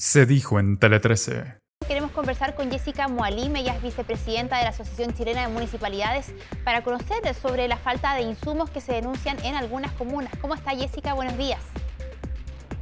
Se 0.00 0.24
dijo 0.24 0.58
en 0.58 0.78
Tele 0.78 0.98
13. 0.98 1.58
Queremos 1.86 2.10
conversar 2.12 2.54
con 2.54 2.70
Jessica 2.70 3.06
Moalim, 3.06 3.54
ella 3.56 3.74
es 3.74 3.82
vicepresidenta 3.82 4.56
de 4.56 4.64
la 4.64 4.70
Asociación 4.70 5.12
Chilena 5.12 5.46
de 5.46 5.52
Municipalidades, 5.52 6.32
para 6.64 6.82
conocer 6.82 7.34
sobre 7.34 7.68
la 7.68 7.76
falta 7.76 8.14
de 8.14 8.22
insumos 8.22 8.70
que 8.70 8.80
se 8.80 8.94
denuncian 8.94 9.38
en 9.44 9.56
algunas 9.56 9.92
comunas. 9.92 10.32
¿Cómo 10.40 10.54
está 10.54 10.70
Jessica? 10.70 11.12
Buenos 11.12 11.36
días. 11.36 11.60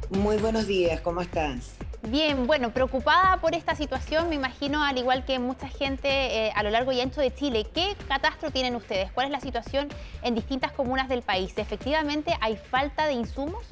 Muy 0.09 0.37
buenos 0.37 0.65
días, 0.65 1.01
¿cómo 1.01 1.19
estás? 1.19 1.75
Bien, 2.07 2.47
bueno, 2.47 2.71
preocupada 2.71 3.41
por 3.41 3.53
esta 3.53 3.75
situación, 3.75 4.29
me 4.29 4.35
imagino, 4.35 4.81
al 4.81 4.97
igual 4.97 5.25
que 5.25 5.39
mucha 5.39 5.67
gente 5.67 6.07
eh, 6.07 6.53
a 6.55 6.63
lo 6.63 6.69
largo 6.69 6.93
y 6.93 7.01
ancho 7.01 7.19
de 7.19 7.33
Chile. 7.33 7.67
¿Qué 7.75 7.97
catastro 8.07 8.49
tienen 8.49 8.77
ustedes? 8.77 9.11
¿Cuál 9.11 9.25
es 9.25 9.33
la 9.33 9.41
situación 9.41 9.89
en 10.21 10.35
distintas 10.35 10.71
comunas 10.71 11.09
del 11.09 11.21
país? 11.21 11.51
¿Efectivamente 11.57 12.33
hay 12.39 12.55
falta 12.55 13.07
de 13.07 13.11
insumos? 13.11 13.65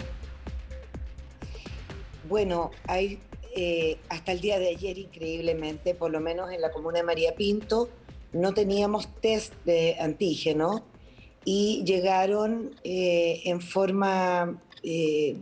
Bueno, 2.28 2.72
hay 2.88 3.22
eh, 3.60 3.98
hasta 4.10 4.34
el 4.34 4.40
día 4.40 4.60
de 4.60 4.70
ayer, 4.70 5.00
increíblemente, 5.00 5.96
por 5.96 6.12
lo 6.12 6.20
menos 6.20 6.52
en 6.52 6.62
la 6.62 6.70
comuna 6.70 7.00
de 7.00 7.04
María 7.04 7.34
Pinto, 7.34 7.90
no 8.32 8.54
teníamos 8.54 9.10
test 9.20 9.52
de 9.66 9.96
antígeno 10.00 10.86
y 11.44 11.84
llegaron 11.84 12.76
eh, 12.84 13.42
en 13.46 13.60
forma 13.60 14.62
eh, 14.84 15.38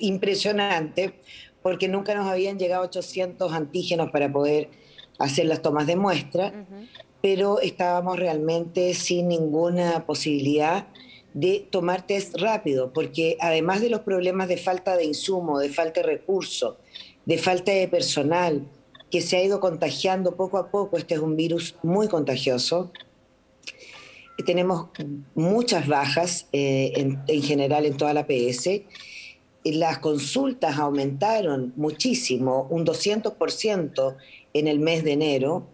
impresionante 0.00 1.14
porque 1.62 1.88
nunca 1.88 2.14
nos 2.14 2.26
habían 2.26 2.58
llegado 2.58 2.84
800 2.84 3.50
antígenos 3.50 4.10
para 4.10 4.30
poder 4.30 4.68
hacer 5.18 5.46
las 5.46 5.62
tomas 5.62 5.86
de 5.86 5.96
muestra, 5.96 6.66
pero 7.22 7.58
estábamos 7.58 8.18
realmente 8.18 8.92
sin 8.92 9.28
ninguna 9.28 10.04
posibilidad 10.04 10.88
de 11.34 11.66
tomar 11.70 12.06
test 12.06 12.36
rápido, 12.36 12.92
porque 12.92 13.36
además 13.40 13.80
de 13.80 13.90
los 13.90 14.00
problemas 14.00 14.48
de 14.48 14.56
falta 14.56 14.96
de 14.96 15.04
insumo, 15.04 15.58
de 15.58 15.68
falta 15.68 16.00
de 16.00 16.06
recursos, 16.06 16.76
de 17.24 17.38
falta 17.38 17.72
de 17.72 17.88
personal, 17.88 18.66
que 19.10 19.20
se 19.20 19.36
ha 19.36 19.44
ido 19.44 19.60
contagiando 19.60 20.36
poco 20.36 20.58
a 20.58 20.70
poco, 20.70 20.96
este 20.96 21.14
es 21.14 21.20
un 21.20 21.36
virus 21.36 21.74
muy 21.82 22.08
contagioso, 22.08 22.92
tenemos 24.42 24.88
muchas 25.34 25.86
bajas 25.86 26.48
eh, 26.52 26.92
en, 26.96 27.42
general 27.42 27.84
en 27.84 27.96
toda 27.96 28.14
la 28.14 28.26
PS, 28.26 28.82
las 29.64 29.98
consultas 29.98 30.78
aumentaron 30.78 31.72
muchísimo, 31.76 32.66
un 32.70 32.86
200% 32.86 34.16
en 34.54 34.68
el 34.68 34.78
mes 34.80 35.04
de 35.04 35.12
enero, 35.12 35.68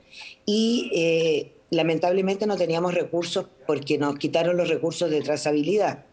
y 0.44 0.90
eh, 0.94 1.52
lamentablemente 1.70 2.46
no 2.46 2.56
teníamos 2.56 2.94
recursos 2.94 3.46
porque 3.66 3.98
nos 3.98 4.16
quitaron 4.16 4.56
los 4.56 4.68
recursos 4.68 5.10
de 5.10 5.20
trazabilidad. 5.22 6.04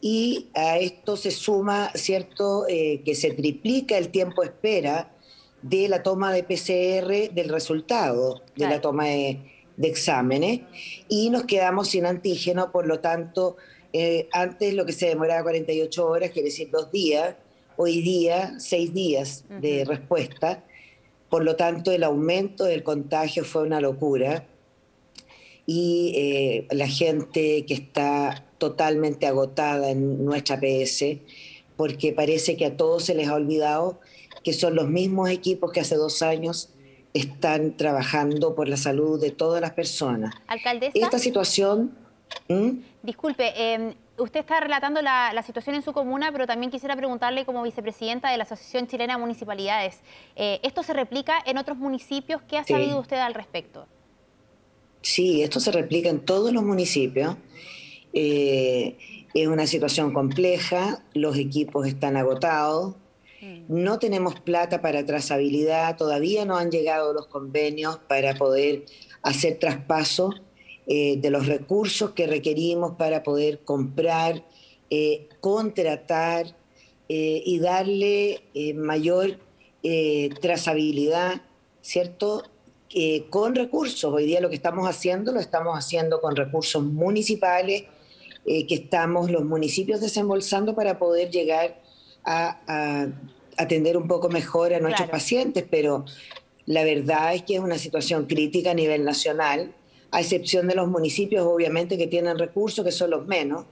Y 0.00 0.48
a 0.54 0.78
esto 0.78 1.16
se 1.16 1.30
suma, 1.30 1.90
¿cierto?, 1.94 2.66
eh, 2.68 3.02
que 3.04 3.14
se 3.14 3.32
triplica 3.32 3.96
el 3.98 4.10
tiempo 4.10 4.42
espera 4.42 5.12
de 5.62 5.88
la 5.88 6.02
toma 6.02 6.32
de 6.32 6.44
PCR 6.44 7.34
del 7.34 7.48
resultado 7.48 8.42
de 8.54 8.68
la 8.68 8.80
toma 8.80 9.06
de, 9.06 9.40
exámenes. 9.82 10.60
Y 11.08 11.30
nos 11.30 11.44
quedamos 11.44 11.88
sin 11.88 12.06
antígeno, 12.06 12.72
por 12.72 12.86
lo 12.86 13.00
tanto, 13.00 13.56
eh, 13.92 14.28
antes 14.32 14.74
lo 14.74 14.86
que 14.86 14.92
se 14.92 15.06
demoraba 15.06 15.42
48 15.42 16.06
horas, 16.06 16.30
quiere 16.30 16.48
decir 16.48 16.70
dos 16.70 16.90
días, 16.90 17.36
hoy 17.76 18.00
día 18.00 18.54
seis 18.58 18.94
días 18.94 19.44
de 19.60 19.84
respuesta, 19.84 20.64
por 21.28 21.44
lo 21.44 21.56
tanto 21.56 21.90
el 21.90 22.04
aumento 22.04 22.64
del 22.64 22.82
contagio 22.82 23.44
fue 23.44 23.64
una 23.64 23.80
locura 23.80 24.46
y 25.66 26.12
eh, 26.14 26.68
la 26.70 26.86
gente 26.86 27.66
que 27.66 27.74
está 27.74 28.44
totalmente 28.58 29.26
agotada 29.26 29.90
en 29.90 30.24
nuestra 30.24 30.58
PS, 30.58 31.18
porque 31.76 32.12
parece 32.12 32.56
que 32.56 32.66
a 32.66 32.76
todos 32.76 33.04
se 33.04 33.14
les 33.14 33.28
ha 33.28 33.34
olvidado 33.34 34.00
que 34.42 34.52
son 34.52 34.76
los 34.76 34.88
mismos 34.88 35.28
equipos 35.28 35.72
que 35.72 35.80
hace 35.80 35.96
dos 35.96 36.22
años 36.22 36.70
están 37.12 37.76
trabajando 37.76 38.54
por 38.54 38.68
la 38.68 38.76
salud 38.76 39.20
de 39.20 39.30
todas 39.32 39.60
las 39.60 39.72
personas. 39.72 40.34
Alcaldesa. 40.46 40.92
Esta 40.94 41.18
situación... 41.18 41.96
Disculpe, 43.02 43.52
em, 43.56 43.94
usted 44.18 44.40
está 44.40 44.60
relatando 44.60 45.02
la, 45.02 45.42
situación 45.44 45.74
en 45.74 45.82
su 45.82 45.92
comuna, 45.92 46.30
pero 46.30 46.46
también 46.46 46.70
quisiera 46.70 46.94
preguntarle 46.94 47.44
como 47.44 47.62
vicepresidenta 47.62 48.30
de 48.30 48.36
la 48.36 48.44
Asociación 48.44 48.86
Chilena 48.86 49.14
de 49.14 49.20
Municipalidades, 49.20 50.00
eh, 50.36 50.60
¿esto 50.62 50.82
se 50.82 50.92
replica 50.92 51.38
en 51.44 51.58
otros 51.58 51.76
municipios? 51.76 52.40
¿Qué 52.42 52.58
ha 52.58 52.64
sabido 52.64 53.00
usted 53.00 53.16
al 53.16 53.34
respecto? 53.34 53.86
Sí, 55.06 55.40
esto 55.44 55.60
se 55.60 55.70
replica 55.70 56.08
en 56.08 56.18
todos 56.18 56.52
los 56.52 56.64
municipios. 56.64 57.36
Eh, 58.12 58.96
es 59.34 59.46
una 59.46 59.68
situación 59.68 60.12
compleja, 60.12 61.04
los 61.14 61.38
equipos 61.38 61.86
están 61.86 62.16
agotados, 62.16 62.96
mm. 63.40 63.66
no 63.68 64.00
tenemos 64.00 64.40
plata 64.40 64.82
para 64.82 65.06
trazabilidad, 65.06 65.96
todavía 65.96 66.44
no 66.44 66.56
han 66.56 66.72
llegado 66.72 67.12
los 67.12 67.28
convenios 67.28 67.98
para 68.08 68.34
poder 68.34 68.84
hacer 69.22 69.60
traspaso 69.60 70.34
eh, 70.88 71.16
de 71.18 71.30
los 71.30 71.46
recursos 71.46 72.10
que 72.10 72.26
requerimos 72.26 72.96
para 72.96 73.22
poder 73.22 73.60
comprar, 73.60 74.44
eh, 74.90 75.28
contratar 75.40 76.56
y 77.08 77.60
darle 77.60 78.42
mayor 78.74 79.38
trazabilidad, 80.40 81.42
¿cierto? 81.80 82.42
Con 83.30 83.54
recursos. 83.54 84.12
Hoy 84.12 84.26
día 84.26 84.40
lo 84.40 84.48
que 84.48 84.54
estamos 84.54 84.88
haciendo 84.88 85.32
lo 85.32 85.40
estamos 85.40 85.76
haciendo 85.76 86.20
con 86.20 86.36
recursos 86.36 86.82
municipales 86.82 87.84
eh, 88.48 88.66
que 88.66 88.76
estamos 88.76 89.30
los 89.30 89.44
municipios 89.44 90.00
desembolsando 90.00 90.76
para 90.76 91.00
poder 91.00 91.30
llegar 91.30 91.80
a, 92.24 93.08
atender 93.56 93.96
un 93.96 94.06
poco 94.06 94.28
mejor 94.28 94.72
a 94.74 94.80
nuestros 94.80 95.08
pacientes, 95.08 95.64
pero 95.68 96.04
la 96.66 96.84
verdad 96.84 97.34
es 97.34 97.42
que 97.42 97.54
es 97.54 97.60
una 97.60 97.78
situación 97.78 98.26
crítica 98.26 98.72
a 98.72 98.74
nivel 98.74 99.04
nacional, 99.04 99.72
a 100.10 100.20
excepción 100.20 100.68
de 100.68 100.74
los 100.74 100.88
municipios 100.88 101.44
obviamente 101.44 101.98
que 101.98 102.06
tienen 102.06 102.38
recursos, 102.38 102.84
que 102.84 102.92
son 102.92 103.10
los 103.10 103.26
menos, 103.26 103.64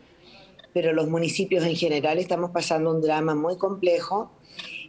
pero 0.72 0.92
los 0.92 1.08
municipios 1.08 1.64
en 1.64 1.76
general 1.76 2.18
estamos 2.18 2.50
pasando 2.50 2.90
un 2.90 3.00
drama 3.00 3.34
muy 3.34 3.56
complejo 3.56 4.32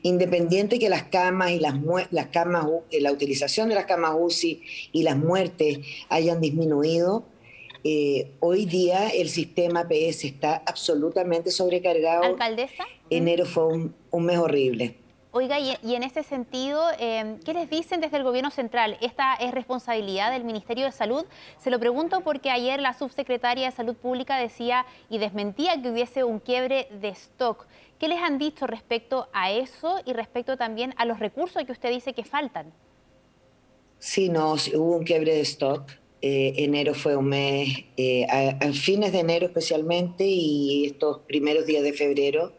independiente 0.05 0.77
que 0.77 0.87
las 0.87 1.03
camas 1.03 1.49
y 1.49 1.59
las, 1.59 1.73
las 2.11 2.27
camas, 2.27 2.67
eh, 2.91 3.01
la 3.01 3.11
utilización 3.11 3.69
de 3.69 3.75
las 3.75 3.85
camas 3.85 4.11
UCI 4.15 4.61
y 4.91 5.01
las 5.01 5.17
muertes 5.17 5.79
hayan 6.09 6.39
disminuido, 6.39 7.25
eh, 7.83 8.31
hoy 8.39 8.65
día 8.65 9.09
el 9.09 9.29
sistema 9.29 9.87
PS 9.87 10.25
está 10.25 10.61
absolutamente 10.67 11.49
sobrecargado. 11.49 12.23
¿Alcaldesa? 12.23 12.83
Enero 13.09 13.45
fue 13.45 13.65
un, 14.11 14.25
mes 14.25 14.37
horrible. 14.37 14.95
Oiga, 15.31 15.59
y, 15.59 15.75
en 15.83 16.03
ese 16.03 16.23
sentido, 16.23 16.81
em, 16.99 17.39
¿qué 17.39 17.53
les 17.53 17.69
dicen 17.69 17.99
desde 17.99 18.17
el 18.17 18.23
gobierno 18.23 18.51
central? 18.51 18.97
¿Esta 19.01 19.33
es 19.33 19.51
responsabilidad 19.51 20.31
del 20.31 20.43
Ministerio 20.45 20.85
de 20.85 20.91
Salud? 20.91 21.25
Se 21.57 21.69
lo 21.71 21.79
pregunto 21.79 22.21
porque 22.21 22.51
ayer 22.51 22.79
la 22.79 22.93
subsecretaria 22.93 23.65
de 23.65 23.75
Salud 23.75 23.95
Pública 23.95 24.37
decía 24.37 24.85
y 25.09 25.17
desmentía 25.17 25.81
que 25.81 25.89
hubiese 25.89 26.23
un 26.23 26.39
quiebre 26.39 26.87
de 27.01 27.09
stock. 27.09 27.65
¿Qué 27.99 28.09
les 28.09 28.19
han 28.19 28.37
dicho 28.37 28.67
respecto 28.67 29.29
a 29.31 29.51
eso 29.51 30.01
y 30.05 30.13
respecto 30.13 30.57
también 30.57 30.93
a 30.97 31.05
los 31.05 31.19
recursos 31.19 31.63
que 31.63 31.71
usted 31.71 31.91
dice 31.91 32.13
que 32.13 32.23
faltan? 32.23 32.73
Sí, 33.99 34.27
no, 34.29 34.53
hubo 34.53 34.97
un 34.97 35.05
quiebre 35.05 35.33
de 35.33 35.41
stock. 35.41 35.89
Eh, 36.21 36.53
enero 36.57 36.93
fue 36.93 37.15
un 37.15 37.27
mes, 37.27 37.85
eh, 37.97 38.25
a, 38.25 38.73
fines 38.73 39.11
de 39.11 39.19
enero 39.19 39.45
especialmente 39.45 40.25
y 40.25 40.85
estos 40.85 41.19
primeros 41.19 41.65
días 41.65 41.83
de 41.83 41.93
febrero, 41.93 42.53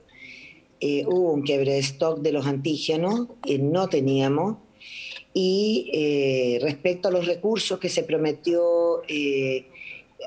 eh, 0.81 1.05
hubo 1.07 1.33
un 1.33 1.43
quiebre 1.43 1.73
de 1.73 1.79
stock 1.81 2.21
de 2.21 2.33
los 2.33 2.47
antígenos, 2.47 3.29
no 3.59 3.89
teníamos. 3.89 4.59
Y 5.35 5.91
respecto 6.63 7.09
a 7.09 7.11
los 7.11 7.27
recursos 7.27 7.79
que 7.79 7.91
se 7.91 8.05
prometió 8.05 9.03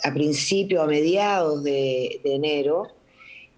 a 0.04 0.14
principio, 0.14 0.84
a 0.84 0.86
mediados 0.86 1.64
de 1.64 2.22
enero, 2.24 2.99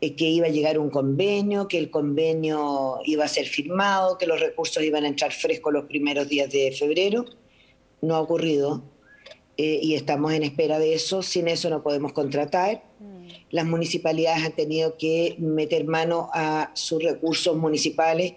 eh, 0.04 0.16
que 0.16 0.26
iba 0.26 0.48
a 0.48 0.50
llegar 0.50 0.80
un 0.80 0.90
convenio, 0.90 1.68
que 1.68 1.78
el 1.78 1.92
convenio 1.92 3.00
iba 3.06 3.24
a 3.24 3.28
ser 3.28 3.46
firmado, 3.46 4.18
que 4.18 4.26
los 4.26 4.40
recursos 4.40 4.82
iban 4.82 5.06
a 5.06 5.08
entrar 5.08 5.32
frescos 5.32 5.72
los 5.72 5.86
primeros 5.86 6.28
días 6.28 6.50
de 6.50 6.72
febrero. 6.72 7.26
No 8.02 8.16
ha 8.16 8.20
ocurrido 8.20 8.82
eh, 9.58 9.80
y 9.80 9.94
estamos 9.94 10.34
en 10.34 10.42
espera 10.42 10.80
de 10.80 10.96
eso. 10.96 11.22
Sin 11.22 11.48
eso 11.48 11.70
no 11.70 11.84
podemos 11.84 12.14
contratar. 12.14 12.84
Mm. 13.00 13.28
Las 13.52 13.66
municipalidades 13.68 14.44
han 14.44 14.56
tenido 14.56 14.98
que 14.98 15.36
meter 15.38 15.86
mano 15.86 16.32
a 16.34 16.72
sus 16.74 17.04
recursos 17.04 17.56
municipales 17.56 18.34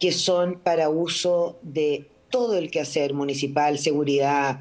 que 0.00 0.10
son 0.10 0.58
para 0.58 0.90
uso 0.90 1.60
de 1.62 2.10
todo 2.30 2.58
el 2.58 2.70
quehacer 2.70 3.14
municipal, 3.14 3.78
seguridad, 3.78 4.60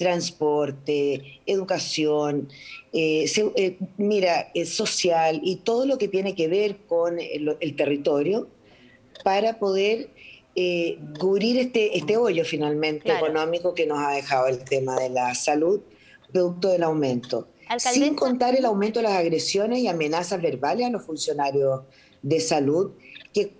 transporte, 0.00 1.42
educación, 1.44 2.48
eh, 2.90 3.30
eh, 3.36 3.78
mira, 3.98 4.50
eh, 4.54 4.64
social 4.64 5.42
y 5.44 5.56
todo 5.56 5.84
lo 5.84 5.98
que 5.98 6.08
tiene 6.08 6.34
que 6.34 6.48
ver 6.48 6.78
con 6.86 7.18
el, 7.20 7.76
territorio 7.76 8.48
para 9.22 9.58
poder 9.58 10.08
cubrir 11.18 11.58
este, 11.58 11.98
este 11.98 12.16
hoyo 12.16 12.44
finalmente 12.46 13.12
económico 13.12 13.74
que 13.74 13.86
nos 13.86 13.98
ha 13.98 14.12
dejado 14.12 14.46
el 14.46 14.64
tema 14.64 14.98
de 14.98 15.10
la 15.10 15.34
salud, 15.34 15.82
producto 16.32 16.70
del 16.70 16.82
aumento. 16.82 17.48
Sin 17.78 18.14
contar 18.14 18.56
el 18.56 18.64
aumento 18.64 19.00
de 19.00 19.04
las 19.04 19.18
agresiones 19.18 19.80
y 19.80 19.86
amenazas 19.86 20.40
verbales 20.40 20.86
a 20.86 20.90
los 20.90 21.04
funcionarios 21.04 21.82
de 22.22 22.40
salud, 22.40 22.92
que 23.34 23.52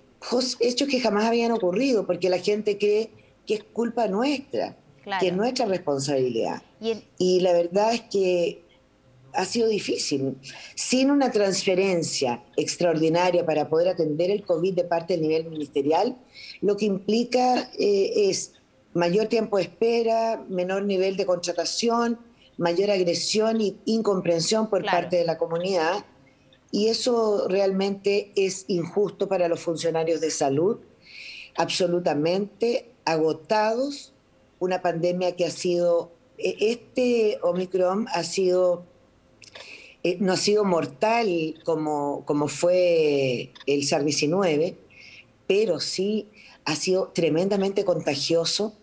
hechos 0.60 0.88
que 0.88 1.00
jamás 1.00 1.26
habían 1.26 1.52
ocurrido, 1.52 2.06
porque 2.06 2.30
la 2.30 2.38
gente 2.38 2.78
cree 2.78 3.10
que 3.46 3.54
es 3.54 3.62
culpa 3.62 4.08
nuestra, 4.08 4.76
que 5.18 5.28
es 5.28 5.36
nuestra 5.36 5.66
responsabilidad. 5.66 6.62
y 7.18 7.40
la 7.40 7.52
verdad 7.52 7.94
es 7.94 8.02
que 8.02 8.62
ha 9.32 9.44
sido 9.44 9.68
difícil. 9.68 10.36
Sin 10.74 11.10
una 11.10 11.30
transferencia 11.30 12.42
extraordinaria 12.56 13.44
para 13.46 13.68
poder 13.68 13.88
atender 13.88 14.30
el 14.30 14.44
COVID 14.44 14.74
de 14.74 14.84
parte 14.84 15.14
del 15.14 15.22
nivel 15.22 15.48
ministerial, 15.48 16.16
lo 16.60 16.76
que 16.76 16.86
implica 16.86 17.70
eh, 17.78 18.28
es 18.30 18.54
mayor 18.94 19.26
tiempo 19.26 19.56
de 19.56 19.64
espera, 19.64 20.44
menor 20.48 20.84
nivel 20.84 21.16
de 21.16 21.26
contratación, 21.26 22.18
mayor 22.56 22.90
agresión 22.90 23.60
e 23.60 23.74
incomprensión 23.86 24.68
por 24.68 24.84
parte 24.84 25.16
de 25.16 25.24
la 25.24 25.38
comunidad. 25.38 26.04
Y 26.72 26.88
eso 26.88 27.48
realmente 27.48 28.32
es 28.36 28.64
injusto 28.68 29.28
para 29.28 29.48
los 29.48 29.60
funcionarios 29.60 30.20
de 30.20 30.30
salud, 30.30 30.78
absolutamente 31.56 32.92
agotados. 33.04 34.12
Una 34.60 34.80
pandemia 34.80 35.34
que 35.34 35.44
ha 35.44 35.50
sido, 35.50 36.12
e-, 36.38 36.56
este 36.60 37.38
Omicron 37.42 38.06
ha 38.14 38.22
sido 38.22 38.84
eh, 40.02 40.16
no 40.18 40.32
ha 40.32 40.36
sido 40.36 40.64
mortal 40.64 41.60
como, 41.64 42.24
como 42.24 42.48
fue 42.48 43.52
el 43.66 43.82
SARS-19, 43.82 44.76
pero 45.46 45.78
sí 45.78 46.28
ha 46.64 46.74
sido 46.74 47.08
tremendamente 47.08 47.84
contagioso. 47.84 48.74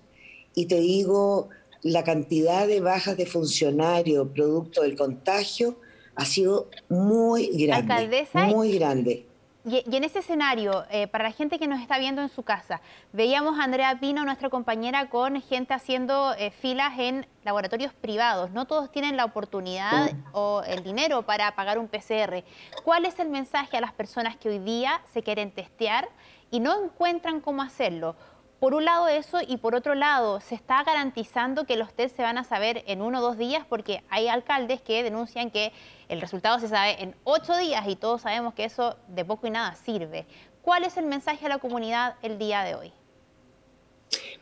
Y 0.54 0.66
te 0.68 0.80
digo, 0.80 1.50
la 1.82 2.04
cantidad 2.04 2.68
de 2.68 2.82
bajas 2.82 3.18
de 3.18 3.26
funcionarios 3.26 4.28
producto 4.30 4.84
del 4.84 4.96
contagio 4.96 5.80
ha 6.16 6.26
sido 6.26 6.70
muy 6.90 7.48
grande. 7.66 8.28
muy 8.48 8.78
grande. 8.78 9.26
Y, 9.70 9.84
en 9.94 10.04
ese 10.06 10.20
escenario, 10.20 10.86
eh, 10.90 11.08
para 11.08 11.26
la 11.26 11.32
gente 11.32 11.60
que 11.60 11.68
nos 11.68 11.82
está 11.82 12.00
viendo 12.00 12.22
en 12.22 12.30
su 12.30 12.44
casa, 12.44 12.80
veíamos 13.12 13.60
a 13.60 13.66
Andrea 13.66 14.00
Pino, 14.00 14.24
nuestra 14.24 14.50
compañera, 14.50 15.10
con 15.10 15.42
gente 15.42 15.74
haciendo 15.74 16.34
eh, 16.36 16.52
filas 16.52 16.98
en 16.98 17.28
laboratorios 17.44 17.92
privados. 17.94 18.52
No 18.52 18.66
todos 18.66 18.90
tienen 18.94 19.18
la 19.18 19.26
oportunidad 19.26 20.12
o 20.32 20.64
el 20.66 20.84
dinero 20.84 21.24
para 21.24 21.54
pagar 21.54 21.80
un 21.80 21.90
PCR. 21.90 22.46
¿Cuál 22.86 23.04
es 23.04 23.20
el 23.20 23.28
mensaje 23.28 23.76
a 23.76 23.82
las 23.82 23.92
personas 23.92 24.38
que 24.38 24.48
hoy 24.48 24.60
día 24.60 25.02
se 25.12 25.22
quieren 25.22 25.52
testear 25.52 26.08
y 26.50 26.62
no 26.62 26.86
encuentran 26.86 27.42
cómo 27.42 27.62
hacerlo? 27.62 28.16
Por 28.60 28.74
un 28.74 28.86
lado 28.86 29.08
eso 29.08 29.38
y 29.48 29.58
por 29.58 29.76
otro 29.76 29.94
lado, 29.94 30.42
se 30.42 30.56
está 30.56 30.84
garantizando 30.84 31.66
que 31.66 31.78
los 31.78 31.94
test 31.94 32.16
se 32.16 32.24
van 32.24 32.40
a 32.40 32.44
saber 32.44 32.84
en 32.88 33.04
uno 33.04 33.20
o 33.20 33.22
dos 33.22 33.38
días 33.38 33.64
porque 33.70 34.02
hay 34.10 34.28
alcaldes 34.28 34.82
que 34.82 35.04
denuncian 35.04 35.52
que 35.52 35.72
el 36.10 36.20
resultado 36.22 36.60
se 36.60 36.68
sabe 36.68 37.04
en 37.04 37.16
ocho 37.24 37.56
días 37.56 37.88
y 37.88 37.96
todos 37.96 38.22
sabemos 38.22 38.56
que 38.56 38.64
eso 38.64 38.96
de 39.10 39.24
poco 39.24 39.46
y 39.46 39.52
nada 39.52 39.76
sirve. 39.76 40.26
¿Cuál 40.64 40.86
es 40.86 40.98
el 40.98 41.06
mensaje 41.06 41.46
a 41.46 41.50
la 41.50 41.60
comunidad 41.60 42.16
el 42.24 42.40
día 42.40 42.64
de 42.64 42.74
hoy? 42.74 42.92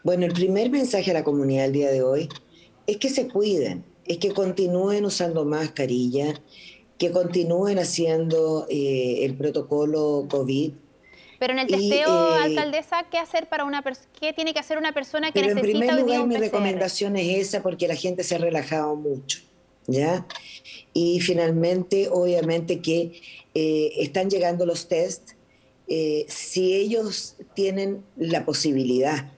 Bueno, 0.04 0.26
el 0.26 0.34
primer 0.34 0.70
mensaje 0.70 1.12
a 1.12 1.14
la 1.14 1.24
comunidad 1.26 1.66
el 1.66 1.74
día 1.74 1.92
de 1.92 2.02
hoy 2.02 2.30
es 2.88 2.98
que 2.98 3.10
se 3.10 3.28
cuiden, 3.28 3.84
es 4.06 4.18
que 4.20 4.32
continúen 4.32 5.04
usando 5.04 5.44
mascarilla, 5.44 6.40
que 6.98 7.12
continúen 7.12 7.80
haciendo 7.80 8.66
eh, 8.70 9.26
el 9.26 9.36
protocolo 9.36 10.26
COVID 10.30 10.72
pero 11.40 11.54
en 11.54 11.60
el 11.60 11.68
testeo, 11.68 12.36
eh, 12.36 12.44
alcaldesa, 12.44 13.06
¿qué 13.10 13.18
hacer 13.18 13.48
para 13.48 13.66
una 13.66 13.84
qué 14.20 14.34
tiene 14.34 14.54
que 14.54 14.60
hacer 14.60 14.78
una 14.78 14.94
persona 14.94 15.32
que 15.32 15.42
necesita 15.42 15.68
en 15.68 15.80
primer 15.80 16.00
lugar, 16.00 16.28
mi 16.28 16.38
recomendación 16.38 17.16
es 17.18 17.48
esa 17.48 17.62
porque 17.62 17.88
la 17.88 17.96
gente 17.96 18.24
se 18.24 18.36
ha 18.36 18.38
relajado 18.38 18.96
mucho, 18.96 19.40
¿ya? 19.88 20.26
Y 20.94 21.20
finalmente, 21.20 22.10
obviamente 22.10 22.80
que 22.80 23.22
eh, 23.54 23.92
están 23.98 24.30
llegando 24.30 24.66
los 24.66 24.88
test. 24.88 25.32
Eh, 25.88 26.26
si 26.28 26.74
ellos 26.74 27.36
tienen 27.54 28.04
la 28.18 28.44
posibilidad 28.44 29.32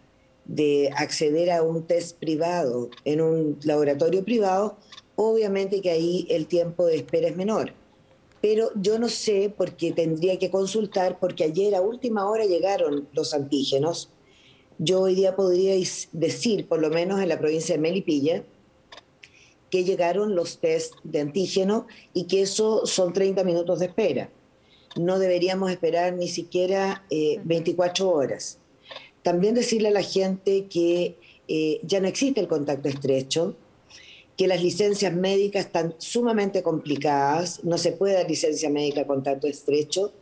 de 0.45 0.89
acceder 0.95 1.51
a 1.51 1.61
un 1.61 1.85
test 1.85 2.17
privado 2.17 2.89
en 3.03 3.19
un 3.19 3.59
laboratorio 3.63 4.23
privado, 4.23 4.77
obviamente 5.15 5.81
que 5.81 5.89
ahí 5.89 6.25
el 6.29 6.47
tiempo 6.47 6.85
de 6.85 6.95
espera 6.95 7.27
es 7.27 7.35
menor 7.35 7.73
pero 8.41 8.69
yo 8.75 8.99
no 8.99 9.09
sé 9.09 9.53
porque 9.55 9.91
tendría 9.91 10.37
que 10.37 10.51
consultar, 10.51 11.19
porque 11.19 11.43
ayer 11.43 11.75
a 11.75 11.81
última 11.81 12.29
hora 12.29 12.45
llegaron 12.45 13.07
los 13.13 13.33
antígenos. 13.33 14.11
Yo 14.77 15.01
hoy 15.01 15.15
día 15.15 15.35
podría 15.35 15.73
decir, 16.11 16.67
por 16.67 16.79
lo 16.79 16.89
menos 16.89 17.19
en 17.19 17.29
la 17.29 17.39
provincia 17.39 17.75
de 17.75 17.81
Melipilla, 17.81 18.43
que 19.69 19.83
llegaron 19.83 20.35
los 20.35 20.59
test 20.59 20.93
de 21.03 21.19
antígeno 21.19 21.87
y 22.13 22.25
que 22.25 22.41
eso 22.41 22.85
son 22.85 23.11
30 23.11 23.43
minutos 23.43 23.79
de 23.79 23.87
espera. 23.87 24.29
No 24.95 25.19
deberíamos 25.19 25.71
esperar 25.71 26.13
ni 26.13 26.27
siquiera 26.27 27.03
24 27.43 28.05
eh, 28.05 28.07
horas. 28.07 28.59
También 29.23 29.55
decirle 29.55 29.89
a 29.89 29.91
la 29.91 30.03
gente 30.03 30.67
que 30.67 31.17
eh, 31.47 31.79
ya 31.83 31.99
no 31.99 32.07
existe 32.07 32.39
el 32.39 32.47
contacto 32.47 32.87
estrecho, 32.87 33.55
que 34.37 34.47
las 34.47 34.61
licencias 34.61 35.13
médicas 35.13 35.65
están 35.65 35.95
sumamente 35.97 36.61
complicadas, 36.61 37.63
no 37.63 37.79
se 37.79 37.91
puede 37.91 38.13
dar 38.13 38.29
licencia 38.29 38.69
médica 38.69 39.05
con 39.07 39.17
contacto 39.17 39.47
estrecho, 39.47 40.13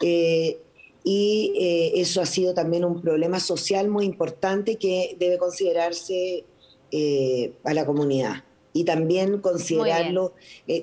eh, 0.00 0.58
y 1.04 1.52
eh, 1.58 2.00
eso 2.00 2.20
ha 2.20 2.26
sido 2.26 2.54
también 2.54 2.84
un 2.84 3.02
problema 3.02 3.40
social 3.40 3.88
muy 3.88 4.04
importante 4.04 4.76
que 4.76 5.16
debe 5.18 5.38
considerarse 5.38 6.44
eh, 6.92 7.52
a 7.64 7.74
la 7.74 7.84
comunidad 7.84 8.44
y 8.72 8.84
también 8.84 9.40
considerarlo 9.40 10.32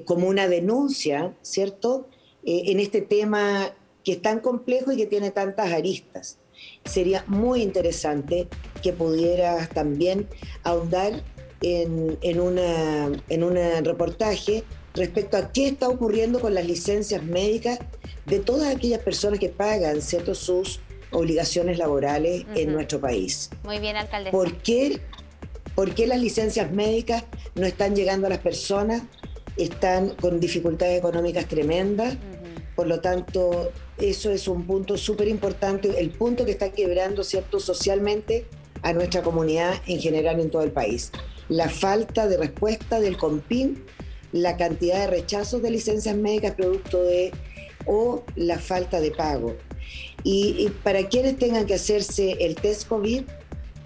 como 0.05 0.27
una 0.27 0.47
denuncia, 0.47 1.35
¿cierto?, 1.41 2.07
en 2.45 2.79
este 2.79 3.01
tema 3.01 3.73
que 4.03 4.13
es 4.13 4.21
tan 4.21 4.41
complejo 4.41 4.91
y 4.91 4.97
que 4.97 5.07
tiene 5.07 5.31
tantas 5.31 5.71
aristas. 5.71 6.37
Sería 6.85 7.23
muy 7.27 7.61
interesante 7.61 8.47
que 8.83 8.93
pudieras 8.93 9.69
también 9.69 10.27
ahondar 10.63 11.23
en, 11.61 12.17
en, 12.21 12.39
una, 12.39 13.11
en 13.29 13.43
un 13.43 13.55
reportaje 13.83 14.63
respecto 14.93 15.37
a 15.37 15.51
qué 15.51 15.67
está 15.67 15.87
ocurriendo 15.87 16.39
con 16.39 16.53
las 16.53 16.65
licencias 16.65 17.23
médicas 17.23 17.79
de 18.25 18.39
todas 18.39 18.73
aquellas 18.75 18.99
personas 18.99 19.39
que 19.39 19.49
pagan 19.49 20.01
¿cierto? 20.01 20.35
sus 20.35 20.79
obligaciones 21.11 21.77
laborales 21.77 22.45
en 22.55 22.71
nuestro 22.71 22.99
país. 22.99 23.49
Muy 23.63 23.79
bien, 23.79 23.95
alcaldesa. 23.95 24.31
¿Por 24.31 24.57
qué, 24.57 25.01
¿Por 25.75 25.93
qué 25.95 26.07
las 26.07 26.19
licencias 26.19 26.71
médicas 26.71 27.23
no 27.55 27.65
están 27.65 27.95
llegando 27.95 28.27
a 28.27 28.29
las 28.29 28.39
personas? 28.39 29.03
Están 29.57 30.09
con 30.11 30.39
dificultades 30.39 30.99
económicas 30.99 31.47
tremendas. 31.47 32.15
Por 32.75 32.87
lo 32.87 33.01
tanto, 33.01 33.71
eso 33.97 34.31
es 34.31 34.47
un 34.47 34.65
punto 34.65 34.97
súper 34.97 35.27
importante, 35.27 35.99
el 35.99 36.11
punto 36.11 36.45
que 36.45 36.51
está 36.51 36.71
quebrando 36.71 37.23
¿cierto? 37.23 37.59
socialmente 37.59 38.45
a 38.83 38.93
nuestra 38.93 39.21
comunidad 39.21 39.73
en 39.87 39.99
general 39.99 40.39
en 40.39 40.49
todo 40.49 40.63
el 40.63 40.71
país 40.71 41.11
la 41.49 41.69
falta 41.69 42.27
de 42.27 42.37
respuesta 42.37 42.99
del 42.99 43.17
COMPIN, 43.17 43.83
la 44.31 44.55
cantidad 44.57 44.99
de 44.99 45.07
rechazos 45.07 45.61
de 45.61 45.71
licencias 45.71 46.15
médicas 46.15 46.53
producto 46.53 47.03
de 47.03 47.31
o 47.85 48.23
la 48.35 48.59
falta 48.59 49.01
de 49.01 49.11
pago. 49.11 49.55
Y, 50.23 50.69
para 50.83 51.07
quienes 51.07 51.37
tengan 51.37 51.65
que 51.65 51.73
hacerse 51.73 52.37
el 52.39 52.55
test 52.55 52.87
COVID, 52.87 53.23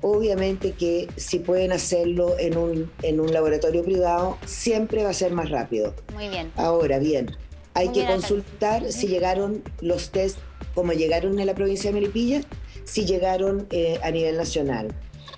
obviamente 0.01 0.71
que 0.71 1.07
si 1.15 1.39
pueden 1.39 1.71
hacerlo 1.71 2.37
en 2.37 2.57
un, 2.57 2.91
en 3.01 3.19
un 3.19 3.31
laboratorio 3.31 3.83
privado, 3.83 4.37
siempre 4.45 5.03
va 5.03 5.11
a 5.11 5.13
ser 5.13 5.31
más 5.31 5.49
rápido. 5.49 5.93
Muy 6.13 6.27
bien. 6.27 6.51
Ahora 6.55 6.99
bien, 6.99 7.31
hay 7.75 7.89
que 7.89 8.05
consultar 8.05 8.91
si 8.91 9.07
llegaron 9.07 9.63
los 9.79 10.09
test 10.09 10.37
como 10.75 10.91
llegaron 10.91 11.39
en 11.39 11.45
la 11.45 11.55
provincia 11.55 11.91
de 11.91 11.95
Melipilla, 11.95 12.41
si 12.83 13.05
llegaron 13.05 13.67
eh, 13.69 13.99
a 14.03 14.11
nivel 14.11 14.37
nacional. 14.37 14.93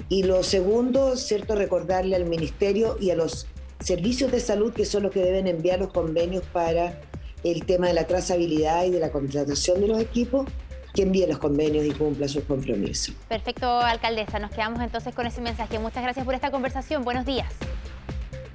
Y 0.10 0.24
lo 0.24 0.44
segundo, 0.44 1.16
cierto, 1.18 1.56
recordarle 1.56 2.16
al 2.16 2.25
Ministerio 2.25 2.98
y 3.00 3.12
a 3.12 3.16
los 3.16 3.48
servicios 3.80 4.32
de 4.32 4.40
salud 4.40 4.74
que 4.74 4.86
son 4.86 5.04
los 5.04 5.12
que 5.12 5.22
deben 5.22 5.48
enviar 5.48 5.80
los 5.80 5.92
convenios 5.92 6.44
para 6.52 7.02
el 7.44 7.66
tema 7.66 7.88
de 7.88 7.94
la 7.94 8.08
trazabilidad 8.08 8.86
y 8.86 8.92
de 8.92 9.00
la 9.00 9.12
contratación 9.12 9.82
de 9.82 9.88
los 9.88 10.00
equipos, 10.00 10.48
que 10.94 11.04
envíen 11.04 11.30
los 11.30 11.40
convenios 11.40 11.86
y 11.86 11.92
cumpla 11.92 12.28
sus 12.28 12.44
compromisos. 12.46 13.14
Perfecto, 13.28 13.68
alcaldesa. 13.68 14.40
Nos 14.40 14.52
quedamos 14.52 14.82
entonces 14.82 15.14
con 15.14 15.28
ese 15.28 15.42
mensaje. 15.42 15.78
Muchas 15.78 16.04
gracias 16.04 16.25
por 16.25 16.34
esta 16.34 16.52
conversación. 16.52 17.04
Buenos 17.04 17.25
días. 17.25 17.54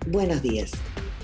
Buenos 0.06 0.42
días. 0.42 0.72